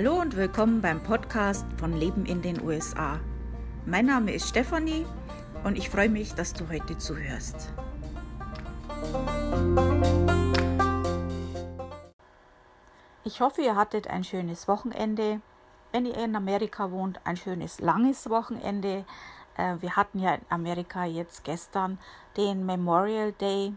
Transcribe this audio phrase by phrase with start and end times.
[0.00, 3.18] Hallo und willkommen beim Podcast von Leben in den USA.
[3.84, 5.04] Mein Name ist Stefanie
[5.64, 7.72] und ich freue mich, dass du heute zuhörst.
[13.24, 15.40] Ich hoffe, ihr hattet ein schönes Wochenende.
[15.90, 19.04] Wenn ihr in Amerika wohnt, ein schönes langes Wochenende.
[19.56, 21.98] Äh, wir hatten ja in Amerika jetzt gestern
[22.36, 23.74] den Memorial Day.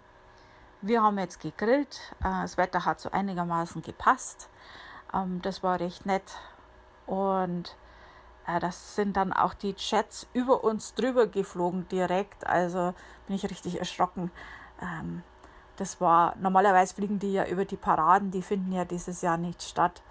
[0.83, 1.99] Wir haben jetzt gegrillt.
[2.19, 4.51] Äh, das Wetter hat so einigermaßen gepasst.
[5.13, 6.37] Ähm, das war recht nett.
[7.05, 7.75] Und
[8.47, 12.45] äh, das sind dann auch die Jets über uns drüber geflogen direkt.
[12.47, 12.93] Also
[13.27, 14.31] bin ich richtig erschrocken.
[14.81, 15.23] Ähm,
[15.77, 19.63] das war, normalerweise fliegen die ja über die Paraden, die finden ja dieses Jahr nicht
[19.63, 20.01] statt.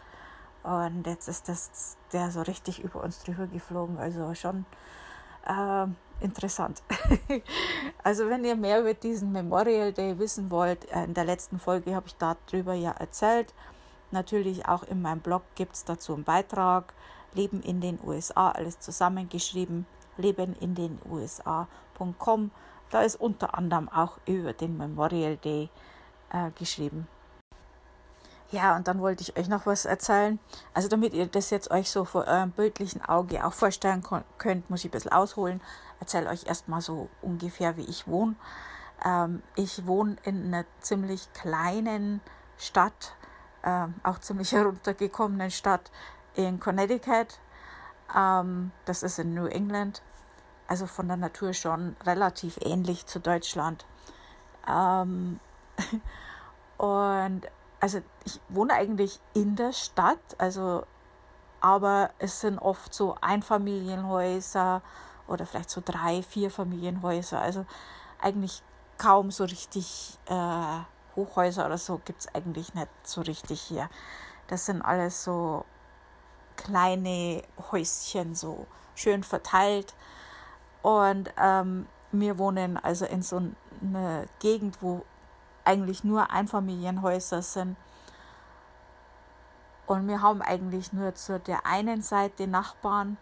[0.62, 3.98] Und jetzt ist das der so richtig über uns drüber geflogen.
[3.98, 4.66] Also schon
[5.46, 5.86] äh,
[6.22, 6.82] interessant.
[8.02, 11.94] also wenn ihr mehr über diesen Memorial Day wissen wollt, äh, in der letzten Folge
[11.94, 13.54] habe ich darüber ja erzählt.
[14.10, 16.92] Natürlich auch in meinem Blog gibt es dazu einen Beitrag.
[17.32, 19.86] Leben in den USA, alles zusammengeschrieben.
[20.16, 22.50] Leben in den USA.com.
[22.90, 25.70] Da ist unter anderem auch über den Memorial Day
[26.30, 27.06] äh, geschrieben.
[28.50, 30.40] Ja, und dann wollte ich euch noch was erzählen.
[30.74, 34.02] Also damit ihr das jetzt euch so vor eurem bildlichen Auge auch vorstellen
[34.38, 35.60] könnt, muss ich ein bisschen ausholen.
[36.00, 38.34] Erzähle euch erstmal so ungefähr, wie ich wohne.
[39.04, 42.20] Ähm, ich wohne in einer ziemlich kleinen
[42.58, 43.14] Stadt,
[43.62, 45.90] äh, auch ziemlich heruntergekommenen Stadt
[46.34, 47.38] in Connecticut.
[48.14, 50.02] Ähm, das ist in New England.
[50.66, 53.84] Also von der Natur schon relativ ähnlich zu Deutschland.
[54.68, 55.40] Ähm,
[56.78, 57.42] und
[57.80, 60.84] also ich wohne eigentlich in der Stadt, also
[61.60, 64.82] aber es sind oft so Einfamilienhäuser
[65.26, 67.40] oder vielleicht so drei, vier Familienhäuser.
[67.40, 67.66] Also
[68.20, 68.62] eigentlich
[68.98, 70.78] kaum so richtig äh,
[71.16, 73.88] Hochhäuser oder so gibt es eigentlich nicht so richtig hier.
[74.48, 75.64] Das sind alles so
[76.56, 79.94] kleine Häuschen, so schön verteilt.
[80.82, 83.42] Und ähm, wir wohnen also in so
[83.82, 85.04] einer Gegend, wo
[85.64, 87.76] eigentlich nur Einfamilienhäuser sind.
[89.86, 93.16] Und wir haben eigentlich nur zu der einen Seite Nachbarn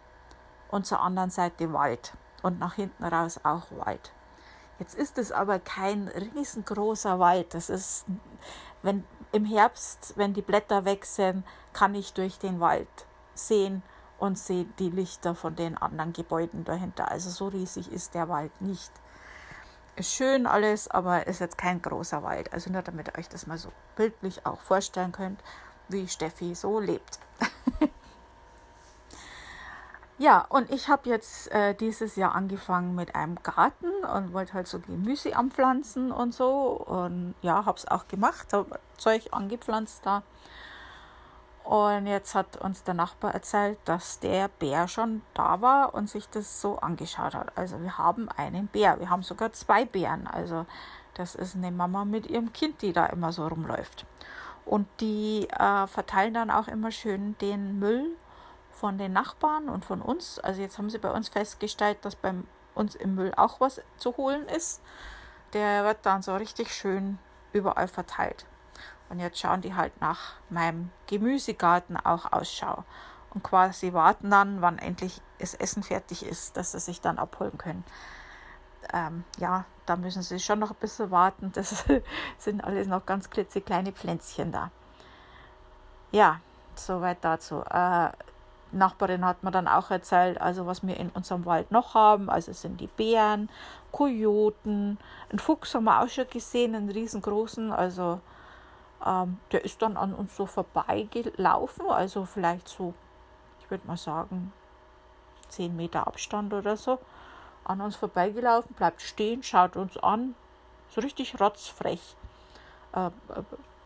[0.69, 2.13] und zur anderen Seite Wald.
[2.41, 4.11] Und nach hinten raus auch Wald.
[4.79, 7.53] Jetzt ist es aber kein riesengroßer Wald.
[7.53, 8.05] Das ist,
[8.81, 12.87] wenn im Herbst, wenn die Blätter sind, kann ich durch den Wald
[13.35, 13.83] sehen
[14.17, 17.11] und sehe die Lichter von den anderen Gebäuden dahinter.
[17.11, 18.91] Also so riesig ist der Wald nicht.
[19.95, 22.53] Ist schön alles, aber ist jetzt kein großer Wald.
[22.53, 25.41] Also nur damit ihr euch das mal so bildlich auch vorstellen könnt,
[25.89, 27.19] wie Steffi so lebt.
[30.19, 34.67] ja, und ich habe jetzt äh, dieses Jahr angefangen mit einem Garten und wollte halt
[34.67, 36.71] so Gemüse anpflanzen und so.
[36.85, 40.23] Und ja, habe es auch gemacht, habe Zeug angepflanzt da.
[41.63, 46.27] Und jetzt hat uns der Nachbar erzählt, dass der Bär schon da war und sich
[46.27, 47.57] das so angeschaut hat.
[47.57, 48.99] Also wir haben einen Bär.
[48.99, 50.27] Wir haben sogar zwei Bären.
[50.27, 50.65] Also
[51.13, 54.05] das ist eine Mama mit ihrem Kind, die da immer so rumläuft.
[54.65, 58.17] Und die äh, verteilen dann auch immer schön den Müll
[58.79, 60.39] von den Nachbarn und von uns.
[60.39, 62.33] Also jetzt haben sie bei uns festgestellt, dass bei
[62.75, 64.81] uns im Müll auch was zu holen ist.
[65.53, 67.19] Der wird dann so richtig schön
[67.51, 68.45] überall verteilt.
[69.09, 72.83] Und jetzt schauen die halt nach meinem Gemüsegarten auch Ausschau
[73.33, 77.57] und quasi warten dann, wann endlich das Essen fertig ist, dass sie sich dann abholen
[77.57, 77.83] können.
[78.93, 81.51] Ähm, ja, da müssen sie schon noch ein bisschen warten.
[81.55, 81.85] Das
[82.37, 84.71] sind alles noch ganz klitzekleine Pflänzchen da.
[86.11, 86.39] Ja,
[86.75, 87.61] soweit dazu.
[87.69, 88.09] Äh,
[88.71, 92.29] Nachbarin hat mir dann auch erzählt, also was wir in unserem Wald noch haben.
[92.29, 93.49] Also es sind die Bären,
[93.91, 94.97] Kojoten,
[95.29, 97.71] einen Fuchs haben wir auch schon gesehen, einen riesengroßen.
[97.71, 98.19] Also
[99.05, 102.93] ähm, der ist dann an uns so vorbeigelaufen, also vielleicht so,
[103.61, 104.51] ich würde mal sagen,
[105.49, 106.99] 10 Meter Abstand oder so,
[107.63, 110.35] an uns vorbeigelaufen, bleibt stehen, schaut uns an,
[110.89, 112.15] so richtig rotzfrech.
[112.93, 113.43] Äh, ein äh,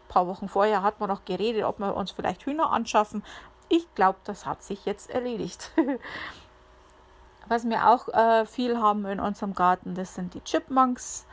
[0.07, 3.23] paar Wochen vorher hat man noch geredet, ob wir uns vielleicht Hühner anschaffen.
[3.73, 5.71] Ich glaube, das hat sich jetzt erledigt.
[7.47, 11.25] Was wir auch äh, viel haben in unserem Garten, das sind die Chipmunks.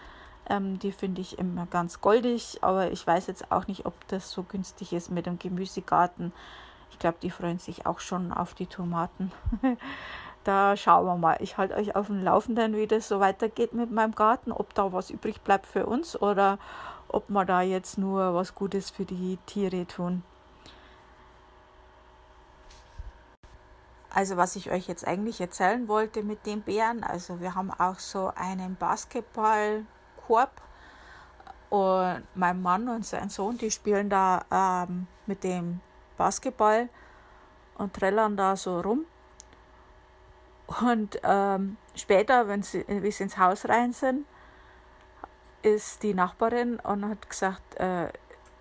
[0.48, 4.30] Ähm, die finde ich immer ganz goldig, aber ich weiß jetzt auch nicht, ob das
[4.30, 6.32] so günstig ist mit dem Gemüsegarten.
[6.90, 9.32] Ich glaube, die freuen sich auch schon auf die Tomaten.
[10.44, 11.36] da schauen wir mal.
[11.40, 14.94] Ich halte euch auf dem Laufenden, wie das so weitergeht mit meinem Garten, ob da
[14.94, 16.58] was übrig bleibt für uns oder
[17.06, 20.22] ob wir da jetzt nur was Gutes für die Tiere tun.
[24.12, 27.98] Also was ich euch jetzt eigentlich erzählen wollte mit den Bären, also wir haben auch
[27.98, 29.84] so einen Basketball
[30.26, 30.60] Korb.
[31.70, 35.80] Und mein Mann und sein Sohn, die spielen da ähm, mit dem
[36.16, 36.88] Basketball.
[37.80, 39.06] und trällern da so rum.
[40.82, 44.26] Und ähm, später, wenn sie, wie sie ins Haus rein sind,
[45.62, 48.08] ist die Nachbarin und hat gesagt, äh,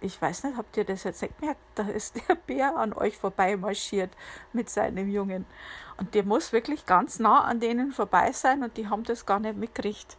[0.02, 1.62] ich weiß nicht, habt ihr das jetzt nicht gemerkt?
[1.76, 4.12] Da ist der Bär an euch vorbei marschiert
[4.54, 5.46] mit seinem Jungen.
[5.98, 9.40] Und der muss wirklich ganz nah an denen vorbei sein und die haben das gar
[9.40, 10.18] nicht mitgekriegt.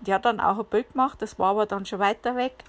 [0.00, 2.64] Die hat dann auch ein Bild gemacht, das war aber dann schon weiter weg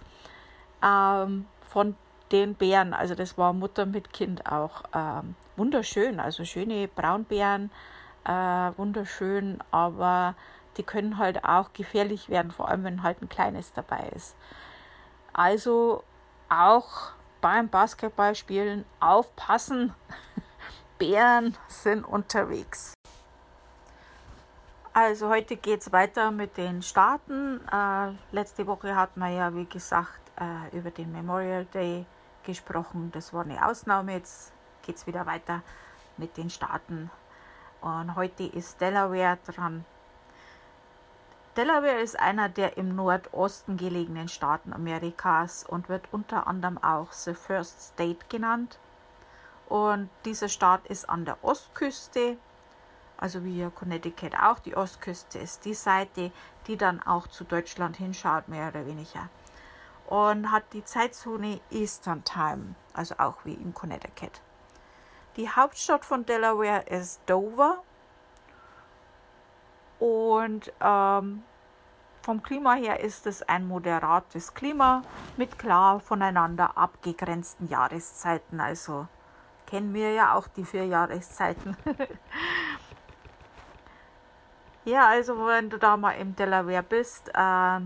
[0.83, 1.95] ähm, von
[2.31, 2.93] den Bären.
[2.93, 7.71] Also das war Mutter mit Kind auch ähm, wunderschön, also schöne Braunbären,
[8.25, 8.31] äh,
[8.77, 10.35] wunderschön, aber
[10.77, 14.35] die können halt auch gefährlich werden, vor allem wenn halt ein kleines dabei ist.
[15.33, 16.03] Also
[16.51, 19.93] auch beim Basketballspielen aufpassen.
[20.97, 22.93] Bären sind unterwegs.
[24.93, 27.61] Also heute geht es weiter mit den Staaten.
[27.71, 32.05] Äh, letzte Woche hatten wir ja, wie gesagt, äh, über den Memorial Day
[32.43, 33.09] gesprochen.
[33.13, 34.13] Das war eine Ausnahme.
[34.13, 34.51] Jetzt
[34.85, 35.63] geht es wieder weiter
[36.17, 37.09] mit den Staaten.
[37.79, 39.85] Und heute ist Delaware dran.
[41.57, 47.33] Delaware ist einer der im Nordosten gelegenen Staaten Amerikas und wird unter anderem auch The
[47.33, 48.79] First State genannt.
[49.67, 52.37] Und dieser Staat ist an der Ostküste,
[53.17, 54.59] also wie Connecticut auch.
[54.59, 56.31] Die Ostküste ist die Seite,
[56.67, 59.27] die dann auch zu Deutschland hinschaut, mehr oder weniger.
[60.07, 64.39] Und hat die Zeitzone Eastern Time, also auch wie in Connecticut.
[65.35, 67.83] Die Hauptstadt von Delaware ist Dover
[70.01, 71.43] und ähm,
[72.23, 75.03] vom Klima her ist es ein moderates Klima
[75.37, 78.59] mit klar voneinander abgegrenzten Jahreszeiten.
[78.59, 79.07] Also
[79.67, 81.77] kennen wir ja auch die vier Jahreszeiten.
[84.85, 87.79] ja, also wenn du da mal im Delaware bist, äh,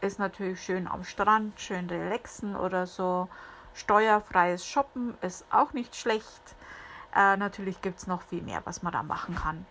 [0.00, 3.28] ist natürlich schön am Strand, schön relaxen oder so.
[3.74, 6.54] Steuerfreies Shoppen ist auch nicht schlecht.
[7.16, 9.66] Äh, natürlich gibt es noch viel mehr, was man da machen kann.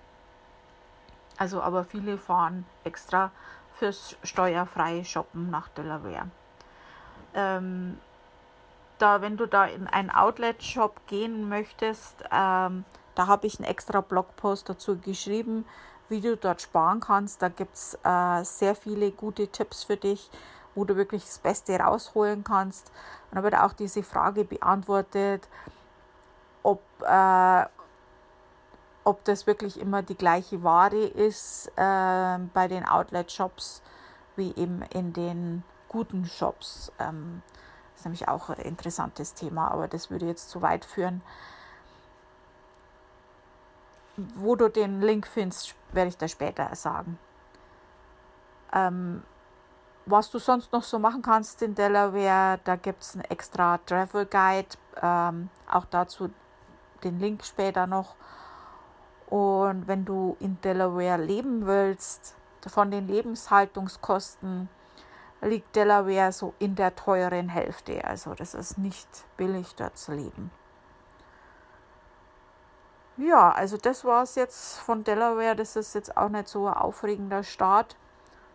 [1.42, 3.32] Also aber viele fahren extra
[3.74, 6.30] fürs steuerfreie Shoppen nach Delaware.
[7.34, 7.98] Ähm,
[9.00, 12.86] da, wenn du da in einen Outlet-Shop gehen möchtest, ähm,
[13.16, 15.66] da habe ich einen extra Blogpost dazu geschrieben,
[16.10, 17.42] wie du dort sparen kannst.
[17.42, 20.30] Da gibt es äh, sehr viele gute Tipps für dich,
[20.76, 22.92] wo du wirklich das Beste rausholen kannst.
[23.32, 25.50] Und da wird auch diese Frage beantwortet,
[26.62, 27.66] ob, äh,
[29.04, 33.82] ob das wirklich immer die gleiche Ware ist äh, bei den Outlet-Shops
[34.36, 36.92] wie eben in den guten Shops.
[37.00, 37.42] Ähm,
[37.92, 41.22] das ist nämlich auch ein interessantes Thema, aber das würde jetzt zu weit führen.
[44.36, 47.18] Wo du den Link findest, werde ich da später sagen.
[48.74, 49.24] Ähm,
[50.06, 54.26] was du sonst noch so machen kannst in Delaware, da gibt es einen extra Travel
[54.26, 54.70] Guide,
[55.02, 56.30] ähm, auch dazu
[57.04, 58.16] den Link später noch.
[59.32, 62.36] Und wenn du in Delaware leben willst,
[62.68, 64.68] von den Lebenshaltungskosten
[65.42, 68.04] liegt Delaware so in der teuren Hälfte.
[68.04, 69.08] Also das ist nicht
[69.38, 70.52] billig dort zu leben.
[73.16, 75.56] Ja, also das war es jetzt von Delaware.
[75.56, 77.96] Das ist jetzt auch nicht so ein aufregender Start.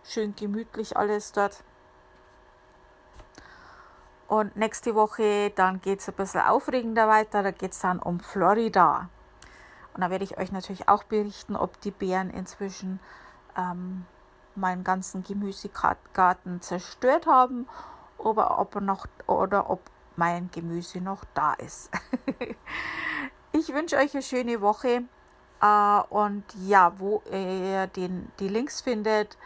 [0.04, 1.64] Schön gemütlich alles dort.
[4.28, 7.42] Und nächste Woche, dann geht es ein bisschen aufregender weiter.
[7.42, 9.08] Da geht es dann um Florida.
[9.96, 13.00] Und da werde ich euch natürlich auch berichten, ob die Bären inzwischen
[13.56, 14.04] ähm,
[14.54, 17.66] meinen ganzen Gemüsegarten zerstört haben
[18.18, 19.80] oder ob, noch, oder ob
[20.14, 21.90] mein Gemüse noch da ist.
[23.52, 25.04] ich wünsche euch eine schöne Woche.
[25.62, 29.38] Äh, und ja, wo ihr den, die Links findet,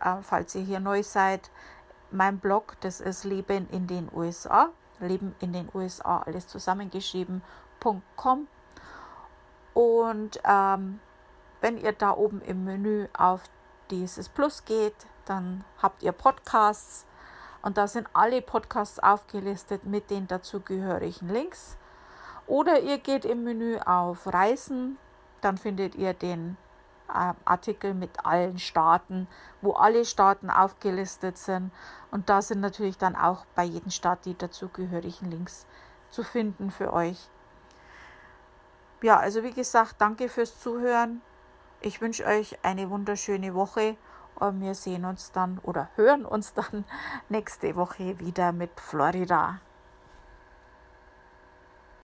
[0.00, 1.48] äh, falls ihr hier neu seid,
[2.10, 4.70] mein Blog, das ist Leben in den USA.
[4.98, 8.48] Leben in den USA, alles zusammengeschrieben.com
[9.74, 11.00] und ähm,
[11.60, 13.42] wenn ihr da oben im Menü auf
[13.90, 17.06] dieses Plus geht, dann habt ihr Podcasts
[17.62, 21.78] und da sind alle Podcasts aufgelistet mit den dazugehörigen Links.
[22.46, 24.98] Oder ihr geht im Menü auf Reisen,
[25.40, 26.56] dann findet ihr den
[27.08, 29.28] äh, Artikel mit allen Staaten,
[29.60, 31.70] wo alle Staaten aufgelistet sind.
[32.10, 35.66] Und da sind natürlich dann auch bei jedem Staat die dazugehörigen Links
[36.10, 37.28] zu finden für euch
[39.02, 41.22] ja, also wie gesagt, danke fürs Zuhören.
[41.80, 43.96] Ich wünsche euch eine wunderschöne Woche
[44.36, 46.84] und wir sehen uns dann oder hören uns dann
[47.28, 49.60] nächste Woche wieder mit Florida.